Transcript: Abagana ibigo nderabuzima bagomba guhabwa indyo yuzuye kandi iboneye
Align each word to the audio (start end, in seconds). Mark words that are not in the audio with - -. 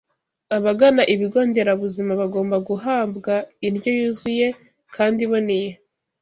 Abagana 0.57 1.01
ibigo 1.13 1.39
nderabuzima 1.49 2.11
bagomba 2.21 2.57
guhabwa 2.67 3.33
indyo 3.67 3.91
yuzuye 3.99 4.47
kandi 4.95 5.19
iboneye 5.25 5.71